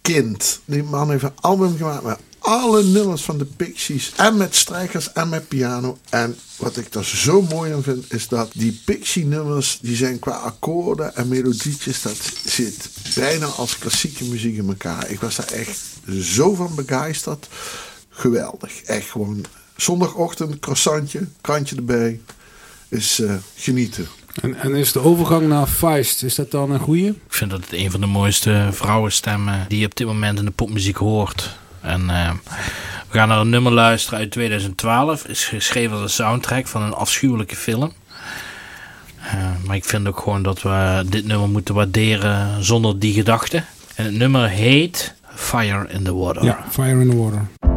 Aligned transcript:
Kind. 0.00 0.60
Die 0.64 0.82
man 0.82 1.10
heeft 1.10 1.22
een 1.22 1.40
album 1.40 1.76
gemaakt 1.76 2.02
met 2.02 2.18
alle 2.38 2.82
nummers 2.82 3.22
van 3.22 3.38
de 3.38 3.44
Pixies. 3.44 4.12
En 4.16 4.36
met 4.36 4.54
strijkers 4.54 5.12
en 5.12 5.28
met 5.28 5.48
piano. 5.48 5.98
En 6.10 6.36
wat 6.56 6.76
ik 6.76 6.92
daar 6.92 7.04
zo 7.04 7.42
mooi 7.42 7.72
aan 7.72 7.82
vind, 7.82 8.12
is 8.12 8.28
dat 8.28 8.50
die 8.54 8.80
Pixie-nummers, 8.84 9.78
die 9.82 9.96
zijn 9.96 10.18
qua 10.18 10.32
akkoorden 10.32 11.16
en 11.16 11.28
melodietjes, 11.28 12.02
dat 12.02 12.16
zit 12.44 12.88
bijna 13.14 13.46
als 13.46 13.78
klassieke 13.78 14.24
muziek 14.24 14.56
in 14.56 14.68
elkaar. 14.68 15.10
Ik 15.10 15.20
was 15.20 15.36
daar 15.36 15.52
echt 15.52 15.78
zo 16.20 16.54
van 16.54 16.74
begeisterd. 16.74 17.48
Geweldig. 18.08 18.82
Echt 18.82 19.10
gewoon 19.10 19.44
zondagochtend, 19.76 20.58
croissantje, 20.58 21.28
krantje 21.40 21.76
erbij. 21.76 22.20
Is 22.88 23.20
uh, 23.20 23.34
genieten. 23.54 24.08
En, 24.42 24.54
en 24.54 24.74
is 24.74 24.92
de 24.92 25.00
overgang 25.00 25.48
naar 25.48 25.66
Feist, 25.66 26.22
is 26.22 26.34
dat 26.34 26.50
dan 26.50 26.70
een 26.70 26.80
goede? 26.80 27.06
Ik 27.06 27.14
vind 27.28 27.50
dat 27.50 27.60
het 27.60 27.72
een 27.72 27.90
van 27.90 28.00
de 28.00 28.06
mooiste 28.06 28.68
vrouwenstemmen 28.70 29.64
die 29.68 29.78
je 29.78 29.86
op 29.86 29.96
dit 29.96 30.06
moment 30.06 30.38
in 30.38 30.44
de 30.44 30.50
popmuziek 30.50 30.96
hoort. 30.96 31.56
En 31.80 32.00
uh, 32.00 32.30
we 33.08 33.18
gaan 33.18 33.28
naar 33.28 33.40
een 33.40 33.48
nummer 33.48 33.72
luisteren 33.72 34.18
uit 34.18 34.30
2012. 34.30 35.24
Is 35.24 35.44
geschreven 35.44 35.92
als 35.92 36.02
een 36.02 36.24
soundtrack 36.24 36.66
van 36.66 36.82
een 36.82 36.94
afschuwelijke 36.94 37.56
film. 37.56 37.92
Uh, 39.24 39.32
maar 39.66 39.76
ik 39.76 39.84
vind 39.84 40.08
ook 40.08 40.18
gewoon 40.18 40.42
dat 40.42 40.62
we 40.62 41.04
dit 41.06 41.26
nummer 41.26 41.48
moeten 41.48 41.74
waarderen 41.74 42.64
zonder 42.64 42.98
die 42.98 43.12
gedachte. 43.12 43.62
En 43.94 44.04
het 44.04 44.14
nummer 44.14 44.48
heet 44.48 45.14
Fire 45.34 45.86
in 45.88 46.02
the 46.02 46.14
Water. 46.14 46.44
Ja, 46.44 46.64
Fire 46.70 47.00
in 47.00 47.10
the 47.10 47.16
Water. 47.16 47.73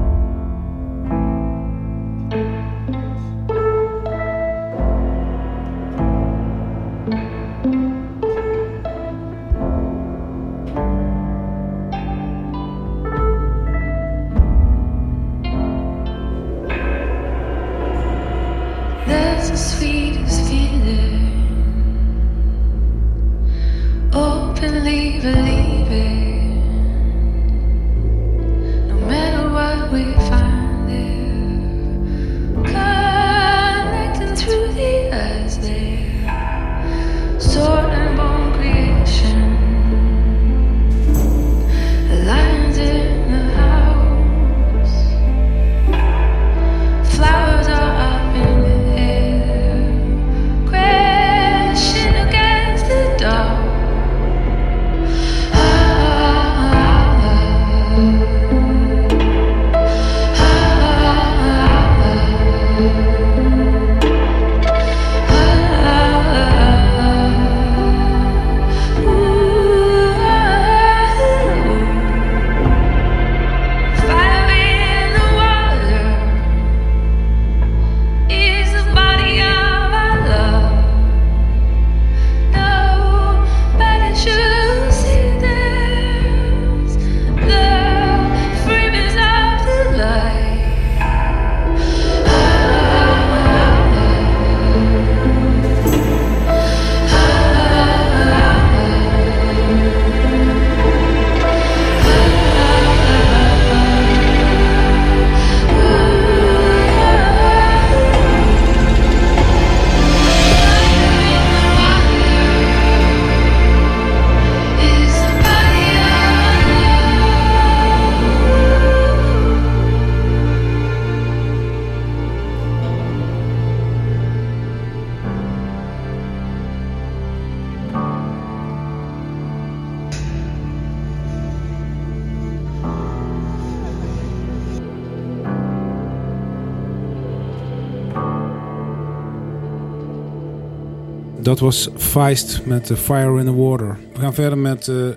Dat 141.48 141.60
was 141.60 141.90
Feist 141.98 142.66
met 142.66 142.92
Fire 142.96 143.40
in 143.40 143.46
the 143.46 143.56
Water. 143.56 143.98
We 144.14 144.20
gaan 144.20 144.34
verder 144.34 144.58
met 144.58 144.88
uh, 144.88 145.10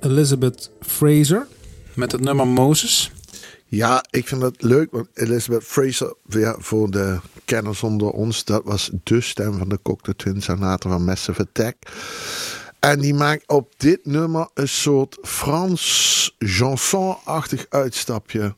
Elizabeth 0.00 0.70
Fraser 0.80 1.46
met 1.94 2.12
het 2.12 2.20
nummer 2.20 2.46
Moses. 2.46 3.12
Ja, 3.66 4.04
ik 4.10 4.28
vind 4.28 4.40
dat 4.40 4.62
leuk, 4.62 4.90
want 4.90 5.08
Elizabeth 5.14 5.64
Fraser, 5.64 6.14
ja, 6.28 6.56
voor 6.58 6.90
de 6.90 7.18
kenners 7.44 7.82
onder 7.82 8.10
ons, 8.10 8.44
dat 8.44 8.62
was 8.64 8.90
de 9.02 9.20
stem 9.20 9.58
van 9.58 9.68
de 9.68 9.78
Cocteau 9.82 10.18
Twins 10.18 10.48
en 10.48 10.58
later 10.58 10.90
van 10.90 11.04
Massive 11.04 11.40
Attack. 11.40 11.76
En 12.80 13.00
die 13.00 13.14
maakt 13.14 13.48
op 13.48 13.72
dit 13.76 14.06
nummer 14.06 14.48
een 14.54 14.68
soort 14.68 15.18
Frans 15.22 16.34
chanson-achtig 16.38 17.66
uitstapje. 17.68 18.54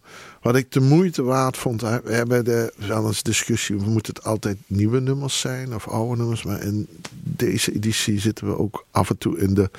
Wat 0.47 0.57
ik 0.57 0.73
de 0.73 0.81
moeite 0.81 1.23
waard 1.23 1.57
vond. 1.57 1.81
We 1.81 2.01
hebben 2.05 2.45
de, 2.45 2.73
eens 2.89 3.23
discussie. 3.23 3.77
Moeten 3.77 4.15
het 4.15 4.25
altijd 4.25 4.59
nieuwe 4.67 5.01
nummers 5.01 5.41
zijn 5.41 5.75
of 5.75 5.89
oude 5.89 6.17
nummers? 6.17 6.43
Maar 6.43 6.63
in 6.63 6.89
deze 7.23 7.75
editie 7.75 8.21
zitten 8.21 8.47
we 8.47 8.59
ook 8.59 8.87
af 8.91 9.11
en 9.11 9.19
toe 9.19 9.39
in 9.39 9.55
de 9.55 9.71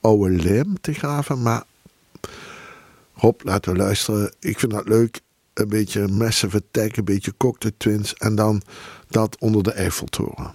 oude 0.00 0.30
lijm 0.30 0.80
te 0.80 0.92
graven. 0.92 1.42
Maar 1.42 1.64
hop, 3.12 3.40
laten 3.44 3.72
we 3.72 3.78
luisteren. 3.78 4.32
Ik 4.40 4.58
vind 4.58 4.72
dat 4.72 4.88
leuk. 4.88 5.20
Een 5.54 5.68
beetje 5.68 6.08
Massive 6.08 6.56
Attack, 6.56 6.96
een 6.96 7.04
beetje 7.04 7.34
Cocktail 7.36 7.74
Twins. 7.76 8.14
En 8.14 8.34
dan 8.34 8.62
dat 9.08 9.36
onder 9.38 9.62
de 9.62 9.72
Eiffeltoren. 9.72 10.54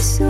so 0.00 0.29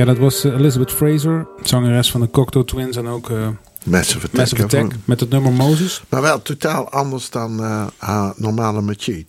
Ja, 0.00 0.06
dat 0.06 0.18
was 0.18 0.44
eh, 0.44 0.52
Elizabeth 0.52 0.92
Fraser, 0.92 1.46
zangeres 1.62 2.10
van 2.10 2.20
de 2.20 2.30
Cocteau 2.30 2.66
Twins 2.66 2.96
en 2.96 3.06
ook 3.06 3.30
uh, 3.30 3.48
Massive 3.84 4.18
Attack. 4.18 4.32
Massive 4.32 4.62
Attack 4.62 4.92
met 5.04 5.20
het 5.20 5.30
nummer 5.30 5.52
Moses. 5.52 6.02
Maar 6.08 6.22
wel 6.22 6.42
totaal 6.42 6.90
anders 6.90 7.30
dan 7.30 7.60
uh, 7.60 7.86
haar 7.96 8.32
normale 8.36 8.80
machine. 8.80 9.24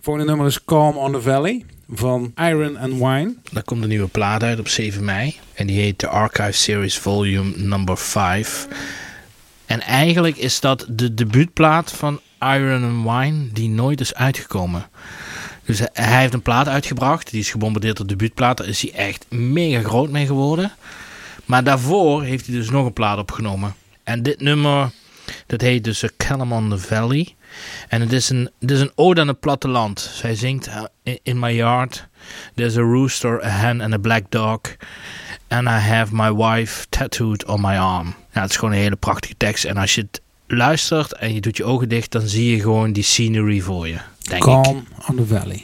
Volgende 0.00 0.28
nummer 0.28 0.46
is 0.46 0.64
Calm 0.64 0.96
on 0.96 1.12
the 1.12 1.20
Valley 1.20 1.64
van 1.88 2.32
Iron 2.36 2.76
and 2.76 2.92
Wine. 2.92 3.34
Daar 3.52 3.62
komt 3.62 3.82
een 3.82 3.88
nieuwe 3.88 4.08
plaat 4.08 4.42
uit 4.42 4.58
op 4.58 4.68
7 4.68 5.04
mei. 5.04 5.36
En 5.54 5.66
die 5.66 5.80
heet 5.80 5.98
The 5.98 6.08
Archive 6.08 6.52
Series 6.52 6.98
Volume 6.98 7.52
Number 7.56 7.98
5. 7.98 8.68
En 9.66 9.80
eigenlijk 9.80 10.36
is 10.36 10.60
dat 10.60 10.86
de 10.88 11.14
debuutplaat 11.14 11.92
van 11.92 12.20
Iron 12.40 12.84
and 12.84 13.10
Wine 13.10 13.52
die 13.52 13.68
nooit 13.68 14.00
is 14.00 14.14
uitgekomen. 14.14 14.88
Dus 15.66 15.78
hij 15.92 16.20
heeft 16.20 16.34
een 16.34 16.42
plaat 16.42 16.68
uitgebracht. 16.68 17.30
Die 17.30 17.40
is 17.40 17.50
gebombardeerd 17.50 18.00
op 18.00 18.08
debuutplaat. 18.08 18.56
Daar 18.56 18.66
is 18.66 18.82
hij 18.82 18.92
echt 18.92 19.26
mega 19.30 19.82
groot 19.82 20.10
mee 20.10 20.26
geworden. 20.26 20.72
Maar 21.44 21.64
daarvoor 21.64 22.22
heeft 22.22 22.46
hij 22.46 22.54
dus 22.54 22.70
nog 22.70 22.86
een 22.86 22.92
plaat 22.92 23.18
opgenomen. 23.18 23.74
En 24.04 24.22
dit 24.22 24.40
nummer, 24.40 24.90
dat 25.46 25.60
heet 25.60 25.84
dus 25.84 26.04
A 26.04 26.08
Callum 26.16 26.52
on 26.52 26.70
the 26.70 26.78
Valley. 26.78 27.34
En 27.88 28.00
het 28.00 28.12
is 28.12 28.30
een, 28.30 28.50
het 28.60 28.70
is 28.70 28.80
een 28.80 28.92
ode 28.94 29.20
aan 29.20 29.28
het 29.28 29.40
platteland. 29.40 30.10
Zij 30.14 30.34
zingt 30.34 30.68
uh, 30.68 31.14
In 31.22 31.38
my 31.38 31.52
yard, 31.52 32.08
there's 32.54 32.76
a 32.76 32.80
rooster, 32.80 33.44
a 33.44 33.48
hen 33.48 33.80
and 33.80 33.92
a 33.92 33.98
black 33.98 34.22
dog. 34.28 34.60
And 35.48 35.68
I 35.68 35.78
have 35.78 36.14
my 36.14 36.32
wife 36.34 36.86
tattooed 36.88 37.44
on 37.44 37.60
my 37.60 37.76
arm. 37.76 38.14
Ja, 38.32 38.40
het 38.40 38.50
is 38.50 38.56
gewoon 38.56 38.74
een 38.74 38.80
hele 38.80 38.96
prachtige 38.96 39.34
tekst. 39.36 39.64
En 39.64 39.76
als 39.76 39.94
je 39.94 40.00
het 40.00 40.20
luistert 40.46 41.12
en 41.12 41.34
je 41.34 41.40
doet 41.40 41.56
je 41.56 41.64
ogen 41.64 41.88
dicht, 41.88 42.12
dan 42.12 42.26
zie 42.26 42.50
je 42.50 42.60
gewoon 42.60 42.92
die 42.92 43.02
scenery 43.02 43.60
voor 43.60 43.88
je. 43.88 43.98
Denk 44.22 44.42
Calm 44.42 44.76
ik. 44.98 45.08
on 45.08 45.16
the 45.16 45.26
Valley. 45.26 45.62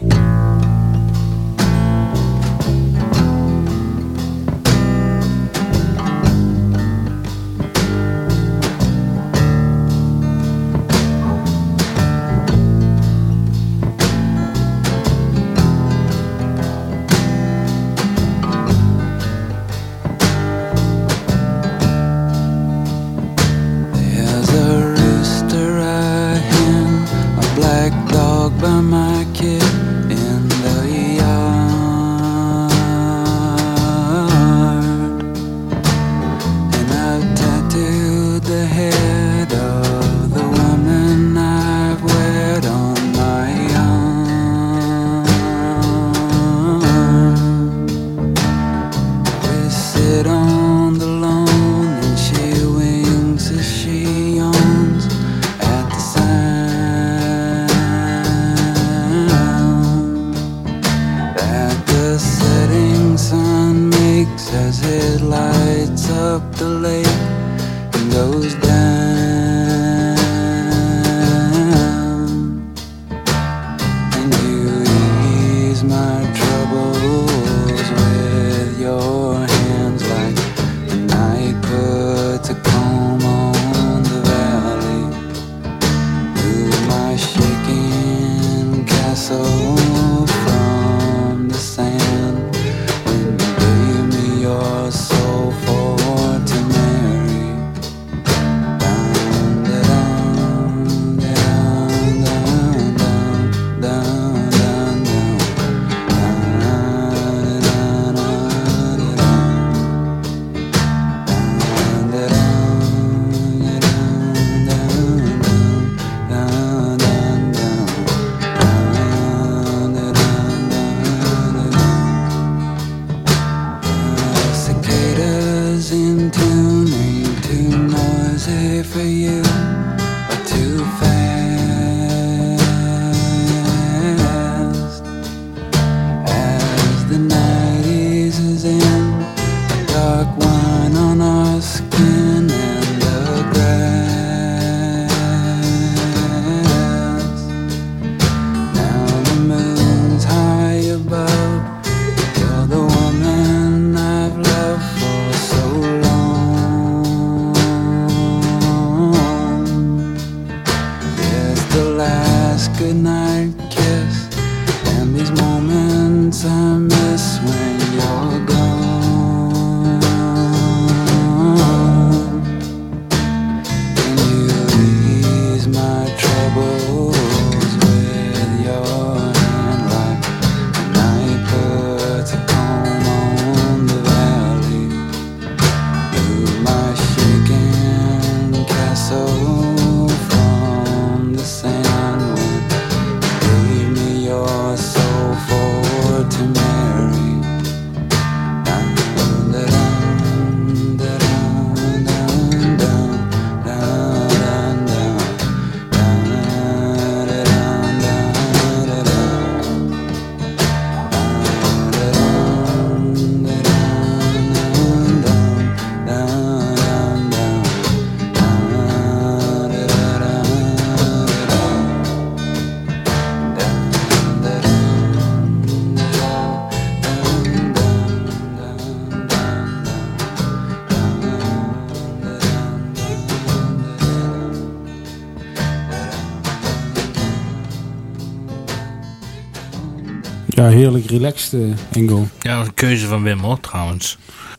Heerlijk 240.83 241.11
relaxed, 241.11 241.53
uh, 241.53 241.75
Ingo. 241.93 242.29
Ja, 242.41 242.53
dat 242.55 242.63
is 242.63 242.67
een 242.67 242.75
keuze 242.75 243.07
van 243.07 243.23
Wim 243.23 243.39
hoor, 243.39 243.61
trouwens. 243.61 244.19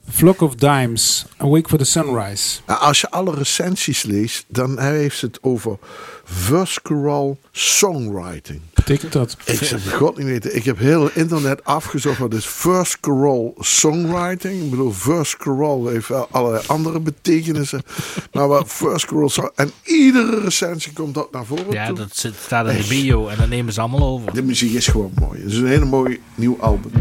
Flock 0.10 0.42
of 0.42 0.56
Dimes, 0.56 1.26
Awake 1.38 1.70
for 1.70 1.78
the 1.78 1.84
Sunrise. 1.84 2.60
Als 2.66 3.02
je 3.02 3.10
alle 3.10 3.36
recensies 3.36 4.04
leest, 4.04 4.46
dan 4.48 4.80
heeft 4.80 5.22
het 5.22 5.38
over 5.42 5.78
visceral 6.24 7.38
songwriting. 7.52 8.62
Betekent 8.86 9.12
dat? 9.12 9.38
Ik 9.46 9.64
zeg, 9.64 9.94
god 9.94 10.18
niet 10.18 10.28
weten. 10.28 10.56
Ik 10.56 10.64
heb 10.64 10.78
heel 10.78 11.04
het 11.04 11.16
internet 11.16 11.64
afgezocht 11.64 12.18
wat 12.18 12.34
is 12.34 12.46
visceral 12.46 13.56
songwriting. 13.60 14.64
Ik 14.64 14.70
bedoel, 14.70 14.92
visceral 14.92 15.88
heeft 15.88 16.08
wel 16.08 16.28
allerlei 16.32 16.64
andere 16.68 17.00
betekenissen. 17.00 17.82
maar 18.32 18.48
wat 18.48 18.64
visceral 18.68 19.30
song... 19.30 19.50
En 19.56 19.72
iedere 19.84 20.40
recensie 20.40 20.94
komt 20.94 21.14
dat 21.14 21.32
naar 21.32 21.46
voren 21.46 21.72
Ja, 21.72 21.88
toe. 21.88 21.96
dat 21.98 22.16
zit, 22.16 22.34
staat 22.46 22.68
in 22.70 22.82
de 22.82 22.88
bio 22.88 23.28
en 23.28 23.38
dat 23.38 23.50
nemen 23.50 23.74
ze 23.74 23.80
allemaal 23.82 24.08
over. 24.08 24.34
De 24.34 24.44
muziek 24.44 24.74
is 24.74 24.88
gewoon 24.88 25.12
mooi. 25.20 25.42
Het 25.42 25.52
is 25.52 25.58
een 25.58 25.68
hele 25.68 25.86
mooi 25.86 26.22
nieuw 26.36 26.58
album. 26.60 26.92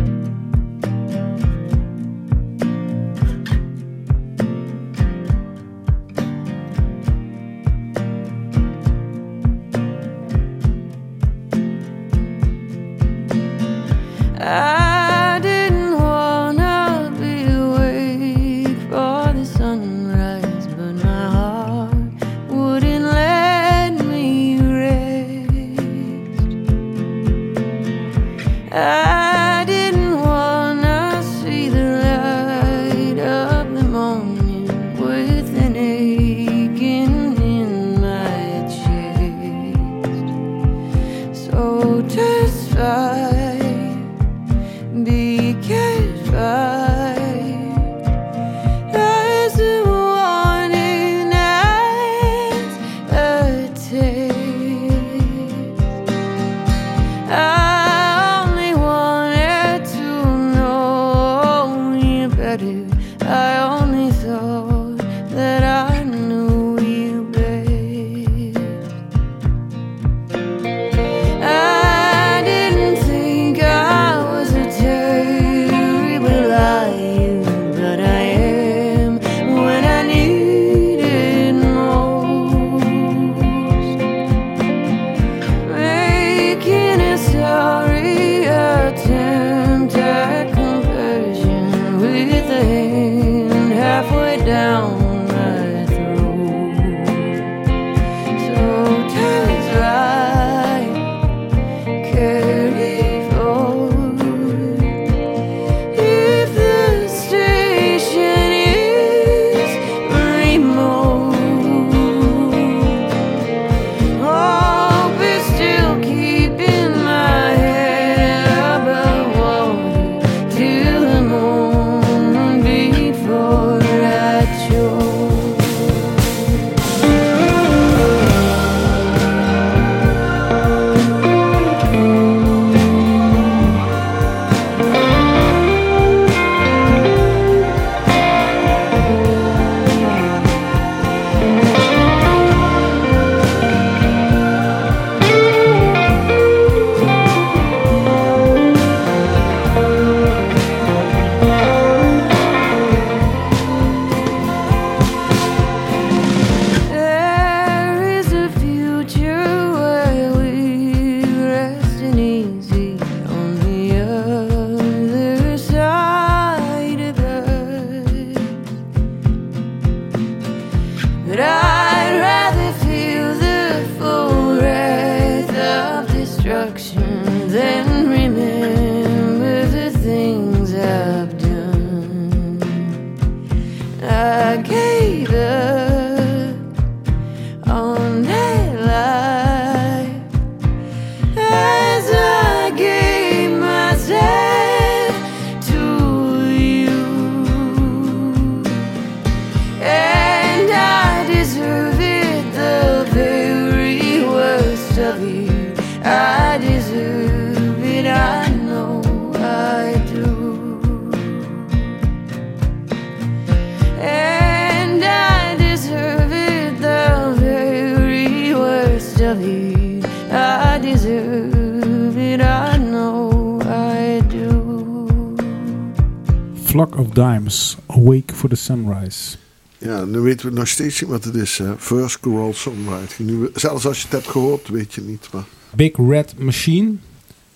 Awake 227.86 228.34
for 228.34 228.48
the 228.48 228.56
Sunrise. 228.56 229.36
Ja, 229.78 230.04
nu 230.04 230.18
weten 230.18 230.48
we 230.48 230.54
nog 230.54 230.68
steeds 230.68 231.00
niet 231.00 231.10
wat 231.10 231.24
het 231.24 231.34
is. 231.34 231.58
Hè? 231.58 231.78
First 231.78 232.18
Girl 232.22 232.54
Songwriting. 232.54 233.30
Nu, 233.30 233.50
zelfs 233.54 233.86
als 233.86 233.96
je 233.96 234.02
het 234.02 234.12
hebt 234.12 234.28
gehoord, 234.28 234.68
weet 234.68 234.94
je 234.94 235.00
niet. 235.00 235.28
Maar 235.32 235.44
Big 235.74 235.96
Red 235.96 236.38
Machine. 236.38 236.94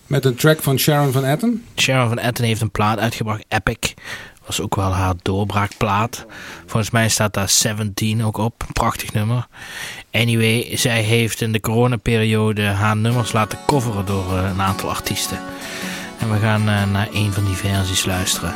Met 0.07 0.25
een 0.25 0.35
track 0.35 0.61
van 0.61 0.79
Sharon 0.79 1.11
Van 1.11 1.25
Etten. 1.25 1.63
Sharon 1.75 2.07
van 2.07 2.19
Etten 2.19 2.45
heeft 2.45 2.61
een 2.61 2.71
plaat 2.71 2.99
uitgebracht, 2.99 3.45
Epic. 3.47 3.93
Was 4.45 4.61
ook 4.61 4.75
wel 4.75 4.93
haar 4.93 5.13
doorbraakplaat. 5.21 6.25
Volgens 6.65 6.91
mij 6.91 7.09
staat 7.09 7.33
daar 7.33 7.49
17 7.49 8.23
ook 8.23 8.37
op. 8.37 8.63
Prachtig 8.73 9.13
nummer. 9.13 9.47
Anyway, 10.11 10.77
zij 10.77 11.01
heeft 11.01 11.41
in 11.41 11.51
de 11.51 11.59
coronaperiode 11.59 12.61
haar 12.61 12.97
nummers 12.97 13.31
laten 13.31 13.59
coveren 13.65 14.05
door 14.05 14.37
eh, 14.37 14.49
een 14.49 14.61
aantal 14.61 14.89
artiesten. 14.89 15.39
En 16.19 16.31
we 16.31 16.37
gaan 16.39 16.69
eh, 16.69 16.91
naar 16.91 17.07
een 17.13 17.33
van 17.33 17.45
die 17.45 17.55
versies 17.55 18.05
luisteren. 18.05 18.53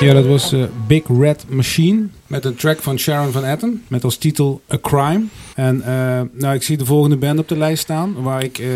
Ja, 0.00 0.12
dat 0.12 0.26
was 0.26 0.52
eh, 0.52 0.62
Big 0.86 1.02
Red 1.18 1.44
Machine 1.48 2.06
met 2.26 2.44
een 2.44 2.54
track 2.54 2.82
van 2.82 2.98
Sharon 2.98 3.32
Van 3.32 3.44
Etten 3.44 3.84
met 3.88 4.04
als 4.04 4.16
titel 4.16 4.60
A 4.72 4.78
Crime. 4.82 5.24
En 5.54 5.82
eh, 5.82 6.20
nou, 6.32 6.54
ik 6.54 6.62
zie 6.62 6.76
de 6.76 6.84
volgende 6.84 7.16
band 7.16 7.38
op 7.38 7.48
de 7.48 7.56
lijst 7.56 7.82
staan, 7.82 8.22
waar 8.22 8.44
ik 8.44 8.58
eh, 8.58 8.66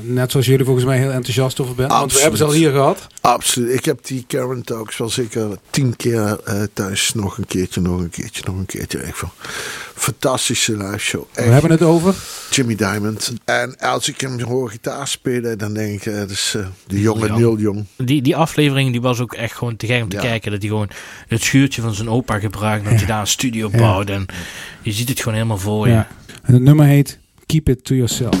net 0.00 0.30
zoals 0.30 0.46
jullie 0.46 0.64
volgens 0.64 0.86
mij 0.86 0.98
heel 0.98 1.10
enthousiast 1.10 1.60
over 1.60 1.74
ben. 1.74 1.88
Want 1.88 2.12
we 2.12 2.20
hebben 2.20 2.38
ze 2.38 2.44
al 2.44 2.52
hier 2.52 2.70
gehad. 2.70 3.06
Absoluut. 3.20 3.74
Ik 3.74 3.84
heb 3.84 3.98
die 4.06 4.24
Karen 4.26 4.62
Talks 4.64 4.96
wel 4.96 5.08
zeker 5.08 5.48
tien 5.70 5.96
keer 5.96 6.40
eh, 6.44 6.62
thuis. 6.72 7.14
Nog 7.14 7.38
een 7.38 7.46
keertje, 7.46 7.80
nog 7.80 8.00
een 8.00 8.10
keertje, 8.10 8.42
nog 8.46 8.56
een 8.56 8.66
keertje. 8.66 8.98
Echt 8.98 9.18
van 9.18 9.30
fantastische 9.98 10.76
live 10.76 10.98
show. 10.98 11.24
We 11.32 11.42
hebben 11.42 11.70
het 11.70 11.82
over. 11.82 12.14
Jimmy 12.50 12.74
Diamond. 12.74 13.32
En 13.44 13.78
als 13.78 14.08
ik 14.08 14.20
hem 14.20 14.40
hoor 14.40 14.70
gitaar 14.70 15.08
spelen, 15.08 15.58
dan 15.58 15.72
denk 15.74 15.94
ik, 15.94 16.06
eh, 16.06 16.18
dat 16.18 16.30
is 16.30 16.54
eh, 16.56 16.66
de 16.86 17.00
jonge 17.00 17.26
Young. 17.26 17.38
Neil 17.38 17.58
Young. 17.58 17.84
Die, 17.96 18.22
die 18.22 18.36
aflevering 18.36 18.90
die 18.92 19.00
was 19.00 19.20
ook 19.20 19.34
echt 19.34 19.54
gewoon 19.54 19.76
te 19.76 19.86
gek 19.86 20.02
om 20.02 20.08
te 20.08 20.16
Ja. 20.16 20.22
kijken. 20.22 20.50
Dat 20.50 20.60
hij 20.60 20.70
gewoon 20.70 20.88
het 21.28 21.42
schuurtje 21.42 21.82
van 21.82 21.94
zijn 21.94 22.08
opa 22.10 22.38
gebruikt. 22.38 22.84
Dat 22.84 22.94
hij 22.94 23.06
daar 23.06 23.20
een 23.20 23.26
studio 23.26 23.68
Ja. 23.72 23.78
bouwt. 23.78 24.10
En 24.10 24.26
je 24.82 24.92
ziet 24.92 25.08
het 25.08 25.18
gewoon 25.18 25.34
helemaal 25.34 25.58
voor 25.58 25.86
je. 25.86 25.92
Ja. 25.92 26.08
En 26.42 26.52
het 26.54 26.62
nummer 26.62 26.86
heet 26.86 27.18
Keep 27.46 27.68
It 27.68 27.84
To 27.84 27.94
Yourself. 27.94 28.36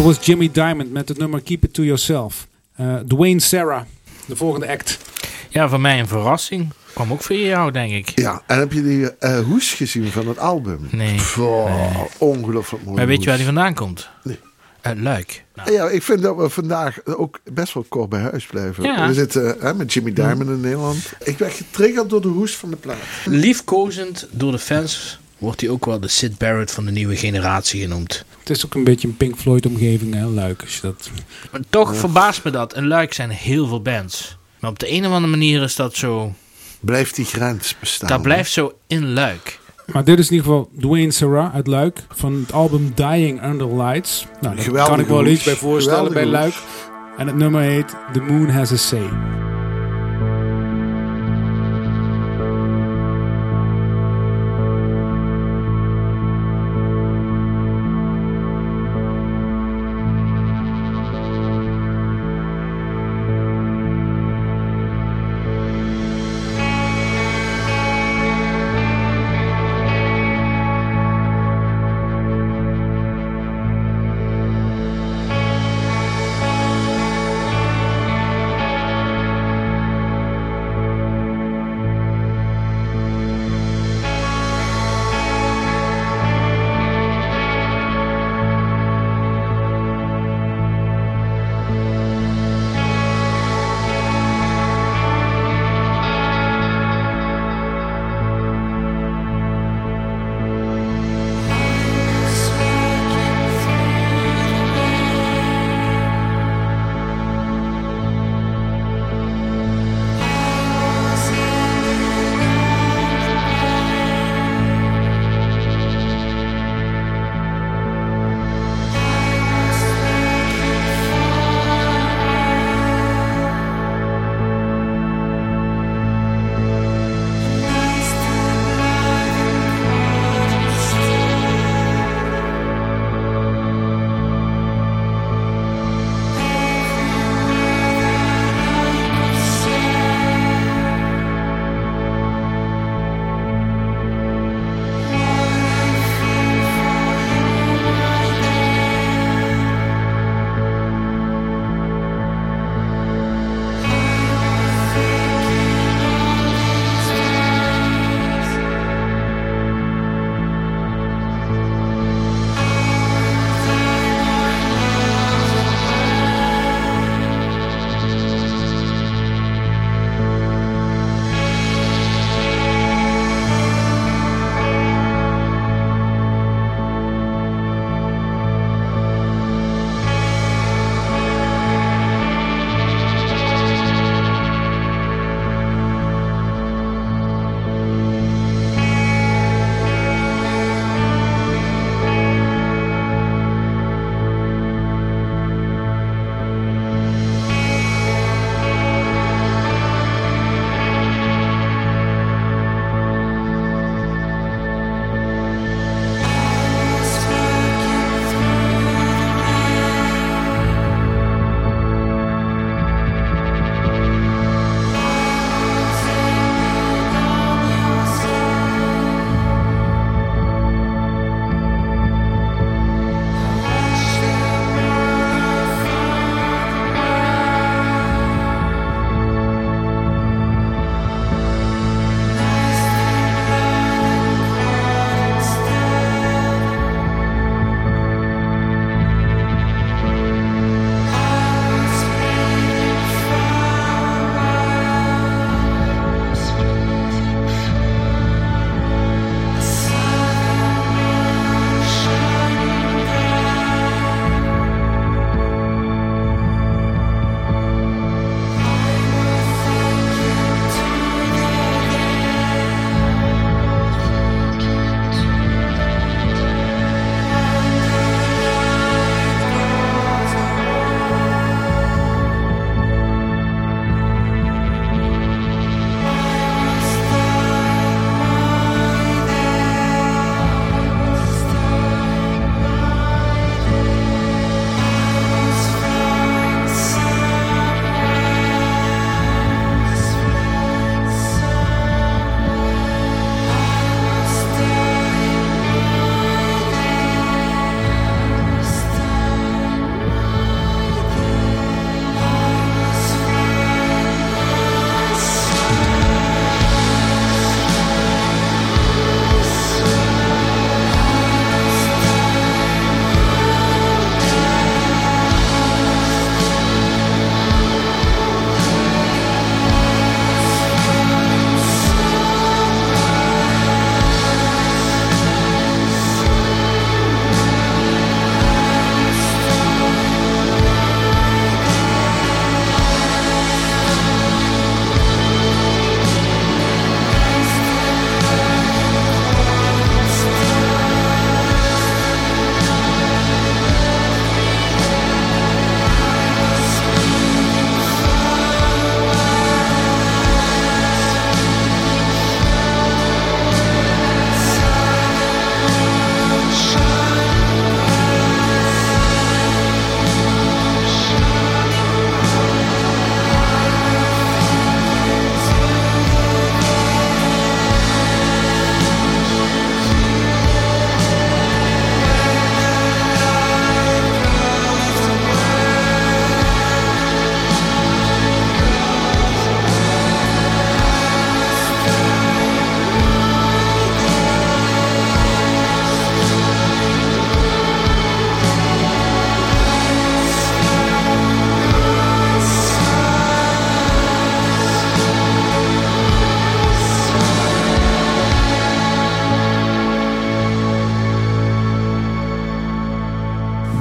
Dat 0.00 0.16
was 0.16 0.26
Jimmy 0.26 0.50
Diamond 0.52 0.92
met 0.92 1.08
het 1.08 1.18
nummer 1.18 1.40
Keep 1.42 1.64
It 1.64 1.74
To 1.74 1.82
Yourself. 1.82 2.46
Eh, 2.76 2.96
Dwayne 2.96 3.40
Sarah, 3.40 3.82
de 4.26 4.36
volgende 4.36 4.68
act. 4.68 4.98
Ja, 5.48 5.68
voor 5.68 5.80
mij 5.80 5.98
een 5.98 6.08
verrassing. 6.08 6.68
Kwam 6.92 7.12
ook 7.12 7.22
voor 7.22 7.36
jou, 7.36 7.70
denk 7.70 7.92
ik. 7.92 8.12
Ja, 8.20 8.42
en 8.46 8.58
heb 8.58 8.72
je 8.72 8.82
die 8.82 9.16
eh, 9.16 9.38
hoes 9.38 9.72
gezien 9.72 10.06
van 10.06 10.28
het 10.28 10.38
album? 10.38 10.88
Nee. 10.90 11.14
Pff, 11.14 11.38
Ongelooflijk 12.18 12.84
mooi. 12.84 12.96
Maar 12.96 13.06
weet 13.06 13.20
je 13.22 13.26
waar 13.28 13.36
die 13.36 13.44
vandaan 13.44 13.74
komt? 13.74 14.08
Nee. 14.22 14.38
Uit 14.80 14.98
Luik. 14.98 15.44
Nou, 15.54 15.72
Ja, 15.72 15.88
ik 15.88 16.02
vind 16.02 16.22
dat 16.22 16.36
we 16.36 16.48
vandaag 16.48 17.04
ook 17.04 17.40
best 17.52 17.74
wel 17.74 17.84
kort 17.88 18.08
bij 18.08 18.20
huis 18.20 18.46
blijven. 18.46 18.84
Ja. 18.84 19.06
We 19.06 19.14
zitten 19.14 19.56
hè, 19.60 19.74
met 19.74 19.92
Jimmy 19.92 20.12
Diamond 20.12 20.48
in 20.50 20.60
Nederland. 20.60 21.12
Ik 21.24 21.38
werd 21.38 21.52
getriggerd 21.52 22.10
door 22.10 22.22
de 22.22 22.28
hoes 22.28 22.56
van 22.56 22.70
de 22.70 22.76
plaat. 22.76 22.96
liefkozend 23.24 24.28
door 24.30 24.52
de 24.52 24.58
fans 24.58 25.20
wordt 25.40 25.60
hij 25.60 25.70
ook 25.70 25.84
wel 25.84 26.00
de 26.00 26.08
Sid 26.08 26.38
Barrett 26.38 26.70
van 26.70 26.84
de 26.84 26.90
nieuwe 26.90 27.16
generatie 27.16 27.80
genoemd. 27.80 28.24
Het 28.38 28.50
is 28.50 28.64
ook 28.64 28.74
een 28.74 28.84
beetje 28.84 29.08
een 29.08 29.16
Pink 29.16 29.36
Floyd 29.36 29.66
omgeving, 29.66 30.14
hè, 30.14 30.26
Luik. 30.26 30.62
Als 30.62 30.74
je 30.74 30.80
dat... 30.80 31.10
Maar 31.50 31.60
toch 31.70 31.96
verbaast 31.96 32.44
me 32.44 32.50
dat. 32.50 32.76
In 32.76 32.86
Luik 32.86 33.12
zijn 33.12 33.30
heel 33.30 33.66
veel 33.66 33.82
bands. 33.82 34.36
Maar 34.60 34.70
op 34.70 34.78
de 34.78 34.92
een 34.92 35.06
of 35.06 35.12
andere 35.12 35.30
manier 35.30 35.62
is 35.62 35.76
dat 35.76 35.96
zo... 35.96 36.34
Blijft 36.80 37.16
die 37.16 37.24
grens 37.24 37.74
bestaan? 37.80 38.08
Dat 38.08 38.22
blijft 38.22 38.52
zo 38.52 38.72
in 38.86 39.12
Luik. 39.12 39.58
Maar 39.92 40.04
dit 40.04 40.18
is 40.18 40.28
in 40.28 40.36
ieder 40.36 40.50
geval 40.50 40.70
Dwayne 40.78 41.10
Sarah 41.10 41.54
uit 41.54 41.66
Luik 41.66 41.98
van 42.08 42.34
het 42.34 42.52
album 42.52 42.92
Dying 42.94 43.44
Under 43.44 43.76
Lights. 43.76 44.26
Nou, 44.40 44.72
daar 44.72 44.88
kan 44.88 45.00
ik 45.00 45.06
wel 45.06 45.26
iets 45.26 45.44
bij 45.44 45.56
voorstellen 45.56 46.12
bij 46.12 46.26
Luik. 46.26 46.54
En 47.16 47.26
het 47.26 47.36
nummer 47.36 47.60
heet 47.60 47.94
The 48.12 48.20
Moon 48.20 48.48
Has 48.48 48.72
a 48.72 48.76
Say. 48.76 49.08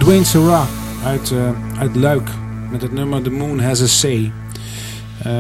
Dwayne 0.10 0.26
Sarah 0.26 0.68
uit, 1.05 1.32
eh, 1.32 1.80
uit 1.80 1.95
Luik 1.95 2.30
met 2.72 2.82
het 2.82 2.91
nummer 2.91 3.22
The 3.22 3.30
Moon 3.30 3.60
Has 3.60 3.82
a 3.82 3.88
Say. 3.88 4.32
Eh, 5.24 5.32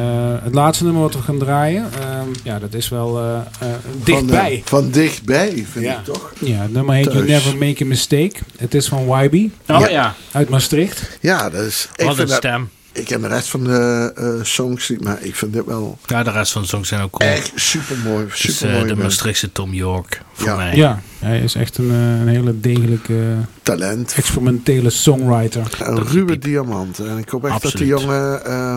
het 0.43 0.53
laatste 0.53 0.83
nummer 0.83 1.01
wat 1.01 1.13
we 1.13 1.21
gaan 1.21 1.37
draaien, 1.39 1.87
ehm, 1.99 2.27
ja, 2.43 2.59
dat 2.59 2.73
is 2.73 2.89
wel 2.89 3.19
eh, 3.19 3.35
eh, 3.59 3.67
dichtbij. 4.03 4.61
Van, 4.65 4.81
van 4.81 4.91
dichtbij, 4.91 5.65
vind 5.71 5.85
Ja. 5.85 5.97
ik 5.97 6.03
toch? 6.03 6.33
Ja, 6.39 6.61
het 6.61 6.73
nummer 6.73 6.95
heet 6.95 7.05
You. 7.11 7.25
Never 7.27 7.57
Make 7.57 7.83
a 7.83 7.87
Mistake. 7.87 8.35
Het 8.57 8.73
is 8.73 8.87
van 8.87 9.21
YB 9.23 9.49
Oh 9.67 9.89
Ja. 9.89 10.15
uit 10.31 10.49
Maastricht. 10.49 11.17
Ja, 11.21 11.49
dat 11.49 11.61
is... 11.65 11.89
Wat 11.95 12.17
een 12.17 12.27
stem. 12.27 12.69
Ik 13.09 13.15
ken 13.15 13.29
de 13.29 13.35
rest 13.35 13.49
van 13.49 13.63
de 13.63 14.11
eh, 14.15 14.27
songs 14.41 14.89
niet, 14.89 15.03
maar 15.03 15.17
ik 15.21 15.35
vind 15.35 15.53
dit 15.53 15.65
wel 15.65 15.97
Ja, 16.05 16.23
de 16.23 16.31
rest 16.31 16.51
van 16.51 16.61
de 16.61 16.67
songs 16.67 16.87
zijn 16.87 17.01
ook 17.01 17.11
cool. 17.11 17.29
echt 17.29 17.51
super 17.55 17.97
mooi. 18.03 18.25
Is 18.25 18.41
Super 18.57 18.69
eh, 18.69 18.75
mooi 18.79 18.87
de 18.87 18.95
Maastrichtse 18.95 19.51
Tom 19.51 19.73
York 19.73 20.21
voor 20.33 20.47
Ja. 20.47 20.55
mij. 20.55 20.75
Ja, 20.75 21.01
hij 21.19 21.39
is 21.39 21.55
echt 21.55 21.77
een, 21.77 21.89
eh, 21.91 22.19
een 22.19 22.27
hele 22.27 22.59
degelijke 22.59 23.13
eh, 23.19 23.37
talent. 23.63 24.13
experimentele 24.15 24.89
songwriter. 24.89 25.67
Een 25.83 26.07
ruwe 26.07 26.37
diamant. 26.37 26.99
En 26.99 27.17
ik 27.17 27.29
hoop 27.29 27.45
echt 27.45 27.61
dat 27.61 27.71
die 27.71 27.85
jongen 27.87 28.45
eh, 28.45 28.75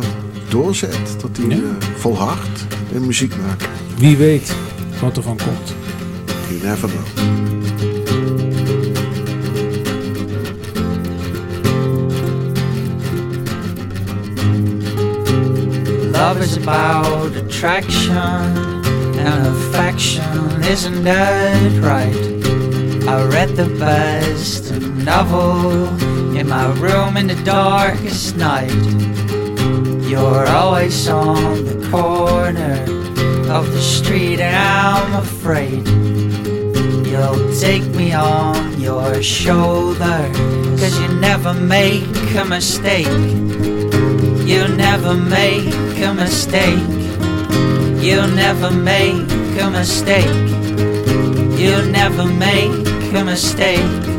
doorzet. 0.49 1.17
Dat 1.21 1.37
hij 1.37 1.47
Ja. 1.47 1.55
eh, 1.63 1.87
volhardt 1.99 2.67
in 2.93 3.07
muziek 3.07 3.35
maken. 3.47 3.69
Wie 3.99 4.17
weet 4.17 4.55
wat 5.01 5.17
er 5.17 5.23
van 5.23 5.37
komt. 5.37 5.75
You 6.49 6.63
never 6.63 6.89
know. 6.89 7.52
Love 16.23 16.41
is 16.41 16.57
about 16.57 17.35
attraction 17.35 18.17
and 18.17 19.47
affection, 19.49 20.63
isn't 20.63 21.03
that 21.03 21.73
right? 21.83 22.15
I 23.09 23.25
read 23.27 23.57
the 23.57 23.67
best 23.81 24.71
novel 24.71 25.89
in 26.39 26.49
my 26.49 26.73
room 26.75 27.17
in 27.17 27.27
the 27.27 27.43
darkest 27.43 28.37
night. 28.37 28.71
You're 30.09 30.47
always 30.47 31.09
on 31.09 31.65
the 31.65 31.89
corner 31.91 32.79
of 33.51 33.73
the 33.73 33.83
street, 33.83 34.39
and 34.39 34.55
I'm 34.55 35.15
afraid 35.15 35.85
you'll 37.05 37.53
take 37.59 37.85
me 37.97 38.13
on 38.13 38.81
your 38.81 39.21
shoulder. 39.25 40.31
Cause 40.79 40.97
you 41.01 41.09
never 41.21 41.53
make 41.53 42.07
a 42.37 42.45
mistake. 42.45 43.11
You 44.47 44.69
never 44.69 45.15
make 45.15 45.82
a 46.03 46.15
mistake. 46.15 46.89
You 48.03 48.27
never 48.35 48.71
make 48.71 49.31
a 49.61 49.71
mistake. 49.71 50.27
You'll 51.59 51.87
never 51.91 52.27
make 52.27 52.87
a 53.15 53.25
mistake. 53.25 54.12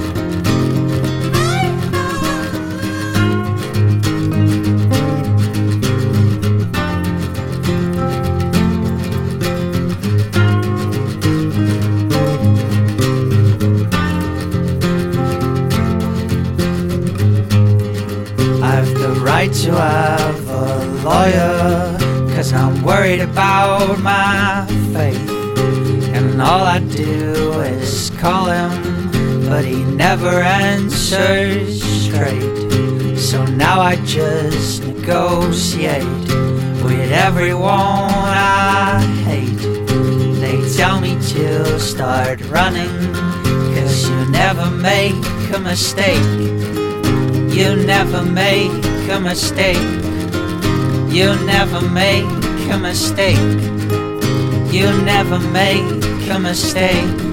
To 19.44 19.76
have 19.76 20.50
a 20.50 20.86
lawyer, 21.04 21.98
cause 22.34 22.54
I'm 22.54 22.82
worried 22.82 23.20
about 23.20 24.00
my 24.00 24.66
faith. 24.94 25.30
And 26.16 26.42
all 26.42 26.62
I 26.62 26.80
do 26.80 27.60
is 27.62 28.10
call 28.20 28.46
him, 28.46 29.12
but 29.50 29.66
he 29.66 29.84
never 29.84 30.42
answers 30.42 31.84
straight. 31.84 33.18
So 33.18 33.46
now 33.46 33.82
I 33.82 33.98
just 34.06 34.86
negotiate 34.86 36.06
with 36.82 37.12
everyone 37.12 37.70
I 37.70 39.02
hate. 39.26 39.60
They 40.40 40.74
tell 40.74 41.02
me 41.02 41.16
to 41.34 41.80
start 41.82 42.42
running, 42.50 43.14
cause 43.76 44.10
you 44.10 44.26
never 44.32 44.72
make 44.72 45.14
a 45.54 45.60
mistake. 45.60 46.24
You 47.54 47.76
never 47.86 48.24
make 48.24 48.93
a 49.10 49.20
mistake. 49.20 49.78
You 51.10 51.36
never 51.46 51.82
make 51.82 52.26
a 52.72 52.78
mistake. 52.78 53.38
You 54.72 54.92
never 55.04 55.40
make 55.40 56.04
a 56.30 56.40
mistake. 56.40 57.33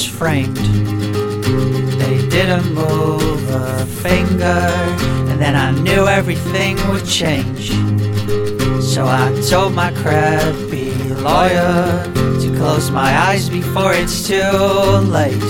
Was 0.00 0.18
framed. 0.18 0.56
They 2.00 2.26
didn't 2.28 2.74
move 2.74 3.50
a 3.50 3.84
finger, 3.86 4.60
and 5.28 5.38
then 5.40 5.54
I 5.56 5.72
knew 5.72 6.06
everything 6.06 6.76
would 6.88 7.04
change. 7.04 7.70
So 8.92 9.04
I 9.06 9.26
told 9.50 9.74
my 9.74 9.92
crappy 9.92 10.92
lawyer 11.26 12.04
to 12.42 12.48
close 12.56 12.90
my 12.90 13.10
eyes 13.28 13.50
before 13.50 13.92
it's 13.92 14.26
too 14.26 14.56
late. 15.18 15.44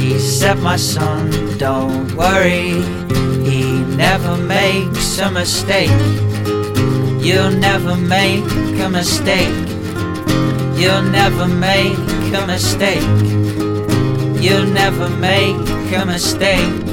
He 0.00 0.18
said, 0.18 0.58
My 0.58 0.76
son, 0.76 1.30
don't 1.58 2.12
worry, 2.14 2.82
he 3.48 3.62
never 4.06 4.36
makes 4.36 5.18
a 5.20 5.30
mistake. 5.30 6.00
You'll 7.26 7.56
never 7.68 7.94
make 7.96 8.50
a 8.86 8.88
mistake. 8.88 9.68
You'll 10.80 11.08
never 11.20 11.46
make 11.46 11.98
a 12.40 12.46
mistake. 12.46 13.47
You'll 14.40 14.66
never 14.66 15.08
make 15.18 15.56
a 15.92 16.06
mistake. 16.06 16.88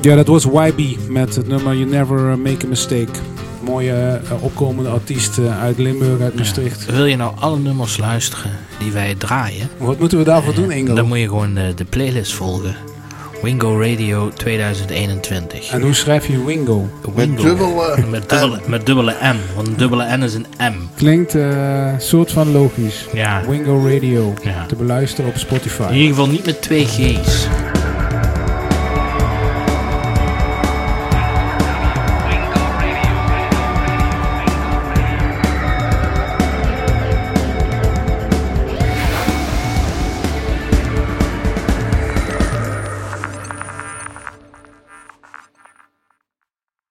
Ja, 0.00 0.14
dat 0.14 0.26
was 0.26 0.44
YB 0.44 1.08
met 1.08 1.34
het 1.34 1.48
nummer 1.48 1.74
You 1.74 1.90
Never 1.90 2.18
uh, 2.18 2.36
Make 2.36 2.64
a 2.64 2.68
Mistake. 2.68 3.37
Mooie 3.68 4.20
eh, 4.30 4.42
opkomende 4.42 4.90
artiest 4.90 5.38
eh, 5.38 5.62
uit 5.62 5.78
Limburg, 5.78 6.20
uit 6.20 6.34
Maastricht. 6.34 6.86
Wil 6.86 7.04
je 7.04 7.16
nou 7.16 7.32
alle 7.38 7.58
nummers 7.58 7.96
luisteren 7.96 8.50
die 8.78 8.92
wij 8.92 9.14
draaien? 9.14 9.68
Wat 9.76 9.98
moeten 9.98 10.18
we 10.18 10.24
daarvoor 10.24 10.54
doen, 10.54 10.70
Ingo? 10.70 10.94
Dan 10.94 11.06
moet 11.06 11.18
je 11.18 11.28
gewoon 11.28 11.54
de, 11.54 11.72
de 11.74 11.84
playlist 11.84 12.32
volgen. 12.32 12.76
Wingo 13.42 13.80
Radio 13.80 14.28
2021. 14.28 15.70
En 15.70 15.80
hoe 15.82 15.94
schrijf 15.94 16.26
je 16.26 16.44
Wingo? 16.44 16.88
Wingo. 17.14 17.42
dubbele 17.42 18.04
met, 18.10 18.28
dubbele, 18.28 18.60
met 18.68 18.86
dubbele 18.86 19.14
M. 19.22 19.36
Want 19.54 19.68
een 19.68 19.76
dubbele 19.76 20.16
N 20.16 20.22
is 20.22 20.34
een 20.34 20.46
M. 20.58 20.74
Klinkt 20.96 21.34
eh 21.34 21.88
soort 21.98 22.32
van 22.32 22.52
logisch. 22.52 23.06
Ja. 23.12 23.42
Wingo 23.48 23.88
Radio. 23.88 24.34
Ja. 24.42 24.66
Te 24.66 24.76
beluisteren 24.76 25.26
op 25.28 25.34
In 25.34 25.40
Spotify. 25.40 25.92
ieder 25.92 26.08
geval 26.08 26.28
niet 26.28 26.46
met 26.46 26.62
twee 26.62 26.86
G's. 26.86 27.46